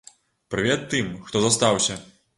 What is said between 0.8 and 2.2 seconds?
тым, хто застаўся!